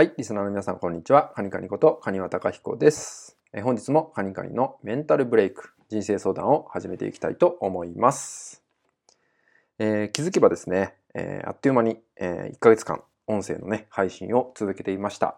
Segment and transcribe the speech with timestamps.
[0.00, 1.30] はい、リスナーの皆さん、こんにちは。
[1.36, 3.36] カニカニこと、カニワタカヒコです。
[3.52, 8.64] え本日もカニカニのメンタルブレイク、人生相談を始めていきたいと思います。
[9.78, 15.36] えー、気づけばですね、えー、あっという間に、えー、1ヶ月間、音声のね、配信を続けていました。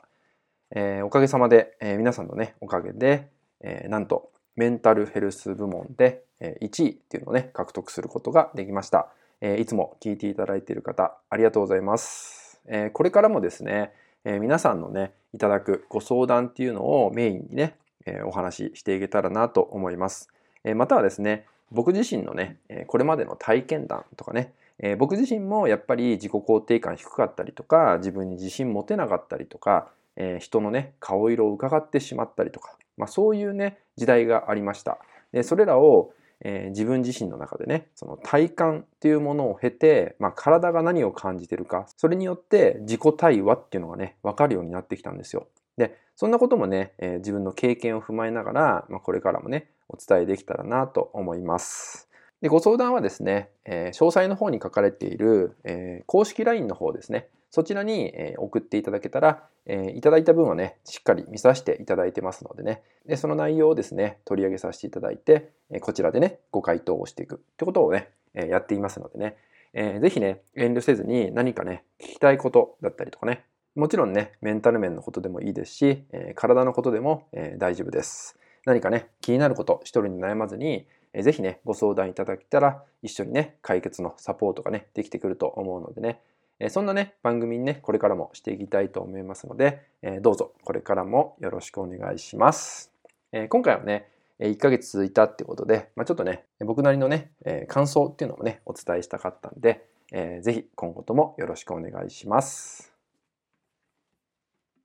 [0.70, 3.30] えおかげさまで、え皆さんのね、おかげで、
[3.62, 9.08] えなんと、メンタルヘルス部門で、え1位っていうのをね、獲得することができました。
[9.40, 12.60] えいつも聞いていただいている方、ありがとうございます。
[12.68, 13.92] えこれからもですね、
[14.24, 20.28] えー、皆さんのね、いただくご相談っていうのをメインにね、えー、お話ししていけたらなと思います。
[20.64, 34.98] えー、またはですね、僕自身のね、これまでの体験談とかね、え僕自身もやっぱり自己肯定感低かったりとか、自分に自信持てなかったりとか、え人のね、顔色を伺ってしまったりとか、まあ、そういうね、時代がありました。
[35.32, 36.12] でそれらを、
[36.44, 45.46] えー、自分自身の中でねその体感っていうものを経て、まあ、体が何を感じてるかそれによって自己対話っていうのがね分かるようになってきたんですよ。
[45.76, 52.08] でそんなこともね、えー、自分の経験を踏まえながら、まあ、これからもねお伝えできたらなと思います。
[52.40, 69.36] でご相談はですね、えー、詳細の方に書かれている、え、公式 LINE の方ですねそちらに、送っていただけたら、えいただいた分はね、しっかり見させていただいてますのでね、でその内容をですね、取り上げさせていただいて、こちらでね、ご回答をしていくってことをね、やっていますのでね、
[69.74, 78.38] えー、ぜひね、遠慮せずに何かね、聞きたいことだったりとかね、もちろんね、メンタル面のことでもいいですし、えー、体のことでも、えー、大丈夫です。
[78.64, 86.20] 何かね、気になること、一人に悩まずに、えー、ぜひね、ご相談いただけたら、一緒にね、解決のサポートがね、できてくると思うのでね、
[86.64, 92.92] えそんなね、番組にね、これからもしていきたいと思いますので、えどうぞこれからもよろしくお願いします。
[93.32, 102.91] え今回はね、1ヶ月続いたってことで、ま、ちょっとね、僕なりのね、え感想っていうのもね、お伝えしたかったんで、えー、ぜひ今後ともよろしくお願いします。